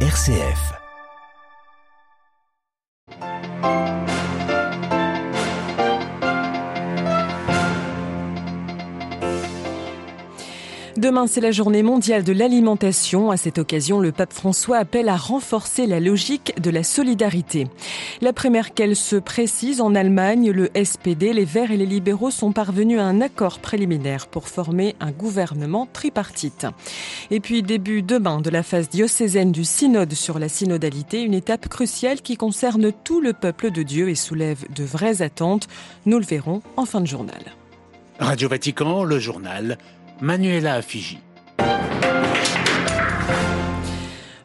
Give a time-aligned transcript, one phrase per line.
[0.00, 0.76] RCF.
[10.96, 13.30] Demain, c'est la journée mondiale de l'alimentation.
[13.30, 17.66] À cette occasion, le pape François appelle à renforcer la logique de la solidarité.
[18.22, 22.98] L'après Merkel se précise en Allemagne, le SPD, les Verts et les libéraux sont parvenus
[22.98, 26.66] à un accord préliminaire pour former un gouvernement tripartite.
[27.30, 31.68] Et puis, début demain de la phase diocésaine du synode sur la synodalité, une étape
[31.68, 35.68] cruciale qui concerne tout le peuple de Dieu et soulève de vraies attentes.
[36.06, 37.42] Nous le verrons en fin de journal.
[38.18, 39.76] Radio Vatican, le journal
[40.20, 41.18] Manuela Fiji.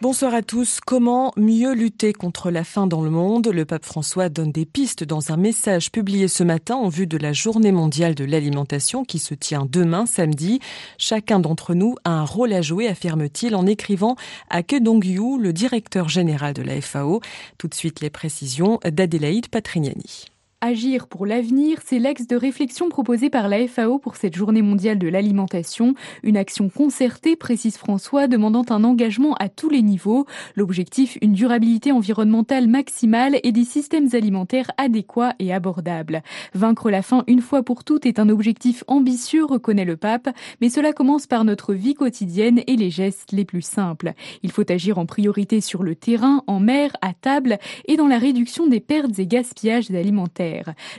[0.00, 0.78] Bonsoir à tous.
[0.80, 3.48] Comment mieux lutter contre la faim dans le monde?
[3.48, 7.18] Le pape François donne des pistes dans un message publié ce matin en vue de
[7.18, 10.60] la journée mondiale de l'alimentation qui se tient demain samedi.
[10.96, 14.16] Chacun d'entre nous a un rôle à jouer, affirme-t-il en écrivant
[14.48, 17.20] à Kedong-yu, le directeur général de la FAO.
[17.58, 20.28] Tout de suite les précisions d'Adélaïde Patrignani.
[20.60, 24.98] Agir pour l'avenir, c'est l'axe de réflexion proposé par la FAO pour cette journée mondiale
[24.98, 25.94] de l'alimentation.
[26.24, 30.26] Une action concertée, précise François, demandant un engagement à tous les niveaux.
[30.56, 36.24] L'objectif, une durabilité environnementale maximale et des systèmes alimentaires adéquats et abordables.
[36.54, 40.28] Vaincre la faim une fois pour toutes est un objectif ambitieux, reconnaît le pape,
[40.60, 44.12] mais cela commence par notre vie quotidienne et les gestes les plus simples.
[44.42, 48.18] Il faut agir en priorité sur le terrain, en mer, à table et dans la
[48.18, 50.47] réduction des pertes et gaspillages alimentaires.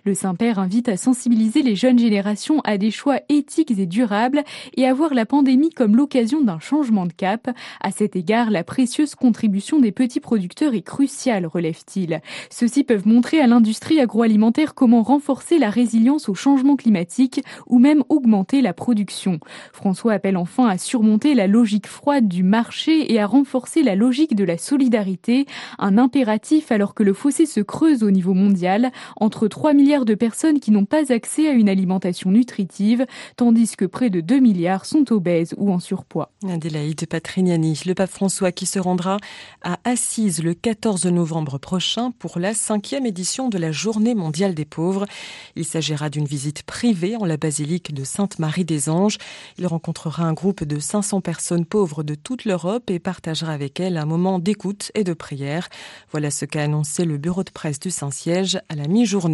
[0.06, 4.44] Le Saint-Père invite à sensibiliser les jeunes générations à des choix éthiques et durables
[4.76, 7.50] et à voir la pandémie comme l'occasion d'un changement de cap.
[7.82, 12.22] À cet égard, la précieuse contribution des petits producteurs est cruciale, relève-t-il.
[12.50, 18.04] Ceux-ci peuvent montrer à l'industrie agroalimentaire comment renforcer la résilience au changement climatique ou même
[18.10, 19.40] augmenter la production.
[19.74, 24.36] François appelle enfin à surmonter la logique froide du marché et à renforcer la logique
[24.36, 25.46] de la solidarité,
[25.78, 30.16] un impératif alors que le fossé se creuse au niveau mondial entre 3 milliards de
[30.16, 33.06] personnes qui n'ont pas accès à une alimentation nutritive,
[33.36, 36.32] tandis que près de 2 milliards sont obèses ou en surpoids.
[36.48, 39.18] Adélaïde Patrignani, le pape François qui se rendra
[39.62, 44.66] à Assise le 14 novembre prochain pour la cinquième édition de la Journée mondiale des
[44.66, 45.06] pauvres.
[45.56, 49.18] Il s'agira d'une visite privée en la basilique de Sainte-Marie des Anges.
[49.58, 53.98] Il rencontrera un groupe de 500 personnes pauvres de toute l'Europe et partagera avec elles
[53.98, 55.70] un moment d'écoute et de prière.
[56.12, 59.29] Voilà ce qu'a annoncé le bureau de presse du Saint-Siège à la mi-journée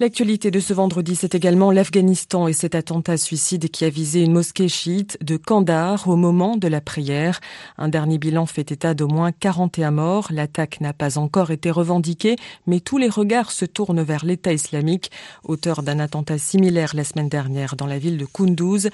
[0.00, 4.32] L'actualité de ce vendredi, c'est également l'Afghanistan et cet attentat suicide qui a visé une
[4.32, 7.40] mosquée chiite de Kandahar au moment de la prière.
[7.78, 10.28] Un dernier bilan fait état d'au moins 41 morts.
[10.30, 12.36] L'attaque n'a pas encore été revendiquée,
[12.68, 15.10] mais tous les regards se tournent vers l'État islamique,
[15.42, 18.90] auteur d'un attentat similaire la semaine dernière dans la ville de Kunduz.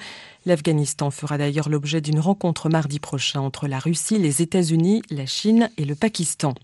[0.47, 5.69] L'Afghanistan fera d'ailleurs l'objet d'une rencontre mardi prochain entre la Russie, les États-Unis, la Chine
[5.77, 6.55] et le Pakistan.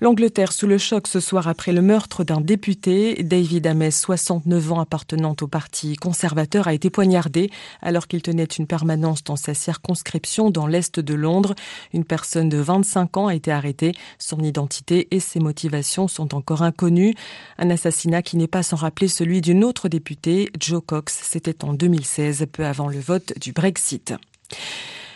[0.00, 3.22] L'Angleterre sous le choc ce soir après le meurtre d'un député.
[3.22, 8.66] David Ames, 69 ans appartenant au parti conservateur, a été poignardé alors qu'il tenait une
[8.66, 11.54] permanence dans sa circonscription dans l'est de Londres.
[11.94, 13.92] Une personne de 25 ans a été arrêtée.
[14.18, 17.14] Son identité et ses motivations sont encore inconnues.
[17.58, 21.18] Un assassinat qui n'est pas sans rappeler celui d'une autre députée, Joe Cox.
[21.22, 24.12] C'était en 2016, peu avant le vote du Brexit.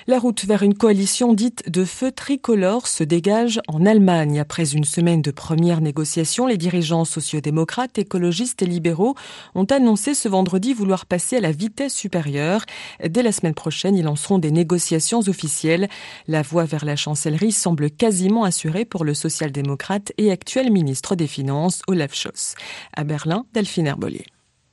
[0.06, 4.40] La route vers une coalition dite de feu tricolore se dégage en Allemagne.
[4.40, 9.14] Après une semaine de premières négociations, les dirigeants sociodémocrates, écologistes et libéraux
[9.54, 12.64] ont annoncé ce vendredi vouloir passer à la vitesse supérieure.
[13.06, 15.88] Dès la semaine prochaine, ils lanceront des négociations officielles.
[16.28, 21.26] La voie vers la chancellerie semble quasiment assurée pour le social-démocrate et actuel ministre des
[21.26, 22.54] Finances, Olaf Scholz.
[22.94, 24.24] À Berlin, Delphine Herbolier.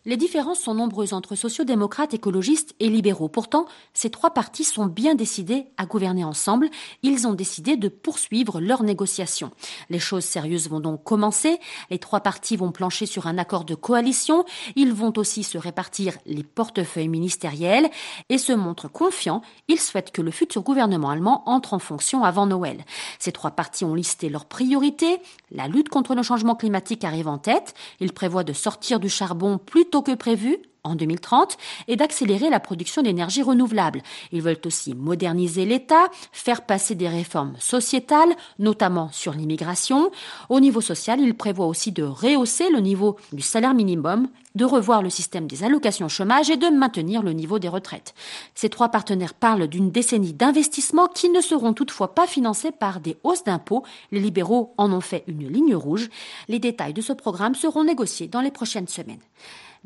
[0.08, 3.28] Les différences sont nombreuses entre sociodémocrates, écologistes et libéraux.
[3.28, 6.70] Pourtant, ces trois partis sont bien décidés à gouverner ensemble.
[7.04, 9.52] Ils ont décidé de poursuivre leurs négociations.
[9.90, 11.60] Les choses sérieuses vont donc commencer.
[11.90, 14.46] Les trois partis vont plancher sur un accord de coalition.
[14.78, 17.90] Ils vont aussi se répartir les portefeuilles ministériels
[18.30, 19.42] et se montrent confiants.
[19.68, 22.86] Ils souhaitent que le futur gouvernement allemand entre en fonction avant Noël.
[23.20, 25.20] Ces trois partis ont listé leurs priorités.
[25.52, 27.74] La lutte contre le changement climatique arrive en tête.
[28.00, 31.58] Ils prévoient de sortir du charbon plus tôt que prévu en 2030
[31.88, 34.04] et d'accélérer la production d'énergie renouvelable.
[34.32, 40.12] Ils veulent aussi moderniser l'État, faire passer des réformes sociétales, notamment sur l'immigration.
[40.50, 45.02] Au niveau social, ils prévoient aussi de rehausser le niveau du salaire minimum, de revoir
[45.02, 48.14] le système des allocations chômage et de maintenir le niveau des retraites.
[48.54, 53.18] Ces trois partenaires parlent d'une décennie d'investissements qui ne seront toutefois pas financés par des
[53.24, 53.84] hausses d'impôts.
[54.12, 56.10] Les libéraux en ont fait une ligne rouge.
[56.48, 59.22] Les détails de ce programme seront négociés dans les prochaines semaines.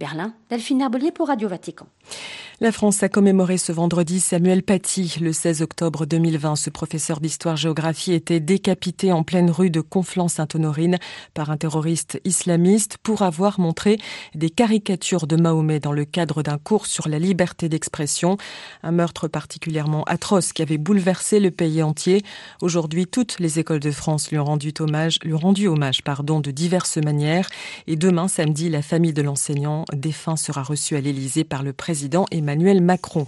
[0.01, 1.85] Berlin, Delphine pour Radio Vatican.
[2.59, 5.17] La France a commémoré ce vendredi Samuel Paty.
[5.19, 10.99] Le 16 octobre 2020, ce professeur d'histoire-géographie était décapité en pleine rue de Conflans-Sainte-Honorine
[11.33, 13.97] par un terroriste islamiste pour avoir montré
[14.35, 18.37] des caricatures de Mahomet dans le cadre d'un cours sur la liberté d'expression.
[18.83, 22.21] Un meurtre particulièrement atroce qui avait bouleversé le pays entier.
[22.61, 26.51] Aujourd'hui, toutes les écoles de France lui ont rendu hommage, lui rendu hommage, pardon, de
[26.51, 27.49] diverses manières.
[27.87, 32.25] Et demain, samedi, la famille de l'enseignant défunt sera reçue à l'Élysée par le président
[32.31, 33.27] Emmanuel Macron.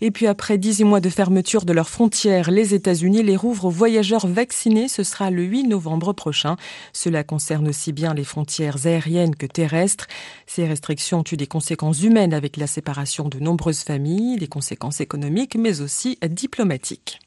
[0.00, 3.70] Et puis après 18 mois de fermeture de leurs frontières, les États-Unis les rouvrent aux
[3.70, 4.88] voyageurs vaccinés.
[4.88, 6.56] Ce sera le 8 novembre prochain.
[6.92, 10.06] Cela concerne aussi bien les frontières aériennes que terrestres.
[10.46, 15.00] Ces restrictions ont eu des conséquences humaines avec la séparation de nombreuses familles, des conséquences
[15.00, 17.20] économiques, mais aussi diplomatiques.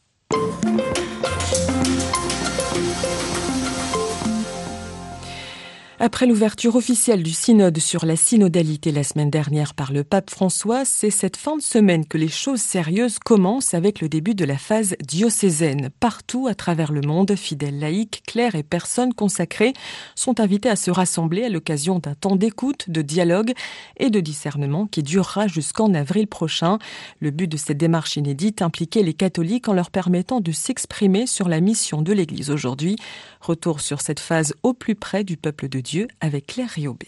[6.01, 10.86] Après l'ouverture officielle du synode sur la synodalité la semaine dernière par le pape François,
[10.86, 14.57] c'est cette fin de semaine que les choses sérieuses commencent avec le début de la
[14.57, 15.90] phase diocésaine.
[16.00, 19.74] Partout à travers le monde, fidèles laïcs, clercs et personnes consacrées
[20.16, 23.52] sont invités à se rassembler à l'occasion d'un temps d'écoute, de dialogue
[23.98, 26.80] et de discernement qui durera jusqu'en avril prochain.
[27.19, 31.50] Le but de cette démarche inédite impliquait les catholiques en leur permettant de s'exprimer sur
[31.50, 32.95] la mission de l'Église aujourd'hui.
[33.42, 35.89] Retour sur cette phase au plus près du peuple de Dieu
[36.22, 37.08] avec Claire Riobé.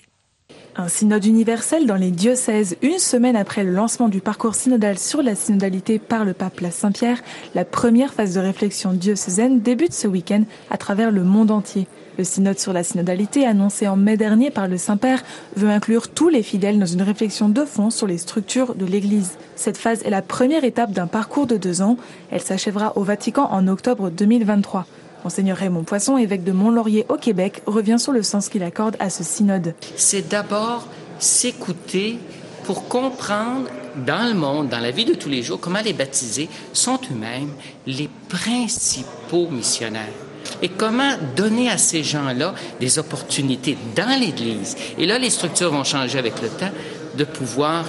[0.76, 5.22] Un synode universel dans les diocèses, une semaine après le lancement du parcours synodal sur
[5.22, 7.22] la synodalité par le pape la Saint-Pierre,
[7.56, 11.88] la première phase de réflexion diocésaine débute ce week-end à travers le monde entier.
[12.18, 15.24] Le synode sur la synodalité, annoncé en mai dernier par le Saint-Père,
[15.56, 19.38] veut inclure tous les fidèles dans une réflexion de fond sur les structures de l'Église.
[19.56, 21.98] Cette phase est la première étape d'un parcours de deux ans.
[22.32, 24.88] Elle s'achèvera au Vatican en octobre 2023.
[25.24, 29.10] Monseigneur Raymond Poisson, évêque de Mont-Laurier au Québec, revient sur le sens qu'il accorde à
[29.10, 29.76] ce synode.
[29.96, 30.88] C'est d'abord
[31.20, 32.18] s'écouter
[32.64, 33.68] pour comprendre
[34.06, 37.52] dans le monde, dans la vie de tous les jours, comment les baptisés sont eux-mêmes
[37.86, 40.14] les principaux missionnaires.
[40.62, 44.76] Et comment donner à ces gens-là des opportunités dans l'Église.
[44.98, 46.72] Et là, les structures vont changer avec le temps,
[47.18, 47.86] de pouvoir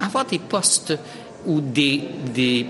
[0.00, 0.94] avoir des postes
[1.46, 2.02] ou des,
[2.34, 2.66] des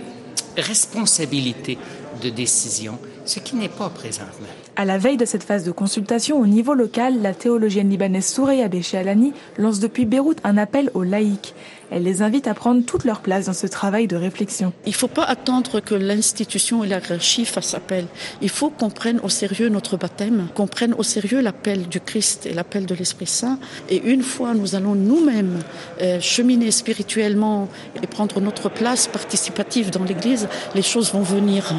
[0.56, 1.78] responsabilités
[2.22, 4.46] de décision ce qui n'est pas présentement.
[4.76, 8.68] À la veille de cette phase de consultation au niveau local, la théologienne libanaise Soureya
[8.68, 11.54] Béchéalani lance depuis Beyrouth un appel aux laïcs.
[11.90, 14.72] Elle les invite à prendre toute leur place dans ce travail de réflexion.
[14.86, 18.06] Il ne faut pas attendre que l'institution et la hiérarchie fassent appel.
[18.40, 22.46] Il faut qu'on prenne au sérieux notre baptême, qu'on prenne au sérieux l'appel du Christ
[22.46, 23.58] et l'appel de l'Esprit Saint.
[23.90, 25.58] Et une fois nous allons nous-mêmes
[26.00, 27.68] euh, cheminer spirituellement
[28.02, 31.74] et prendre notre place participative dans l'Église, les choses vont venir.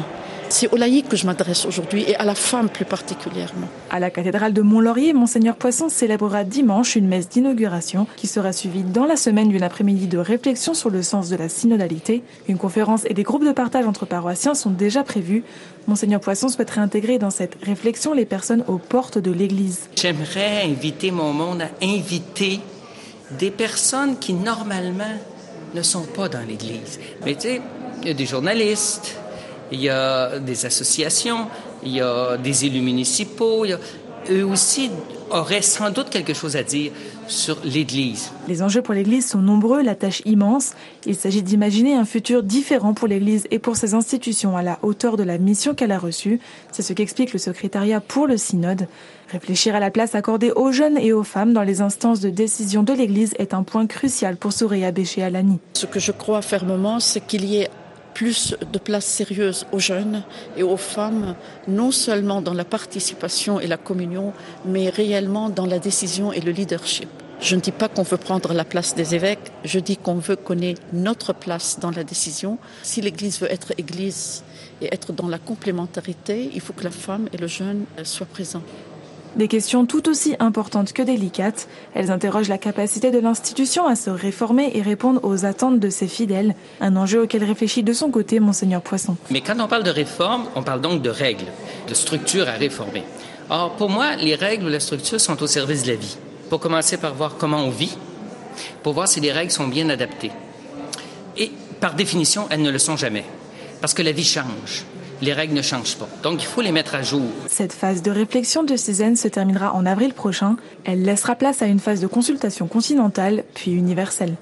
[0.56, 3.66] C'est aux laïcs que je m'adresse aujourd'hui et à la femme plus particulièrement.
[3.90, 8.84] À la cathédrale de Mont-Laurier, Monseigneur Poisson célébrera dimanche une messe d'inauguration qui sera suivie
[8.84, 12.22] dans la semaine d'une après-midi de réflexion sur le sens de la synodalité.
[12.46, 15.42] Une conférence et des groupes de partage entre paroissiens sont déjà prévus.
[15.88, 19.88] Monseigneur Poisson souhaiterait intégrer dans cette réflexion les personnes aux portes de l'Église.
[19.96, 22.60] J'aimerais inviter mon monde à inviter
[23.40, 25.18] des personnes qui normalement
[25.74, 27.00] ne sont pas dans l'Église.
[27.24, 27.60] Mais tu sais,
[28.02, 29.16] il y a des journalistes,
[29.72, 31.46] il y a des associations,
[31.84, 33.64] il y a des élus municipaux,
[34.30, 34.90] eux aussi
[35.30, 36.92] auraient sans doute quelque chose à dire
[37.26, 38.30] sur l'Église.
[38.48, 40.72] Les enjeux pour l'Église sont nombreux, la tâche immense.
[41.06, 45.16] Il s'agit d'imaginer un futur différent pour l'Église et pour ses institutions à la hauteur
[45.16, 46.40] de la mission qu'elle a reçue.
[46.72, 48.86] C'est ce qu'explique le secrétariat pour le synode.
[49.30, 52.82] Réfléchir à la place accordée aux jeunes et aux femmes dans les instances de décision
[52.82, 55.60] de l'Église est un point crucial pour Souréa Béché-Alani.
[55.72, 57.70] Ce que je crois fermement, c'est qu'il y ait
[58.14, 60.22] plus de place sérieuse aux jeunes
[60.56, 61.34] et aux femmes,
[61.68, 64.32] non seulement dans la participation et la communion,
[64.64, 67.08] mais réellement dans la décision et le leadership.
[67.40, 70.36] Je ne dis pas qu'on veut prendre la place des évêques, je dis qu'on veut
[70.36, 72.58] connaître notre place dans la décision.
[72.82, 74.44] Si l'Église veut être Église
[74.80, 78.62] et être dans la complémentarité, il faut que la femme et le jeune soient présents.
[79.36, 84.10] Des questions tout aussi importantes que délicates, elles interrogent la capacité de l'institution à se
[84.10, 88.38] réformer et répondre aux attentes de ses fidèles, un enjeu auquel réfléchit de son côté
[88.38, 89.16] monseigneur Poisson.
[89.30, 91.46] Mais quand on parle de réforme, on parle donc de règles,
[91.88, 93.02] de structures à réformer.
[93.50, 96.16] Or, pour moi, les règles ou la structure sont au service de la vie.
[96.48, 97.96] Pour commencer par voir comment on vit,
[98.84, 100.30] pour voir si les règles sont bien adaptées.
[101.36, 101.50] Et
[101.80, 103.24] par définition, elles ne le sont jamais,
[103.80, 104.84] parce que la vie change
[105.24, 106.08] les règles ne changent pas.
[106.22, 107.22] Donc, il faut les mettre à jour.
[107.48, 110.56] Cette phase de réflexion de Cézanne se terminera en avril prochain.
[110.84, 114.34] Elle laissera place à une phase de consultation continentale, puis universelle.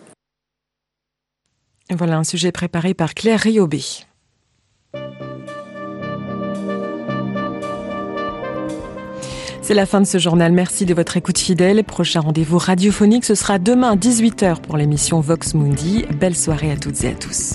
[1.90, 3.82] Voilà un sujet préparé par Claire Riobé.
[9.62, 10.52] C'est la fin de ce journal.
[10.52, 11.84] Merci de votre écoute fidèle.
[11.84, 16.04] Prochain rendez-vous radiophonique, ce sera demain 18h pour l'émission Vox Mundi.
[16.18, 17.54] Belle soirée à toutes et à tous.